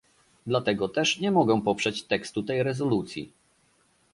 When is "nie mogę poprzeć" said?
1.19-2.03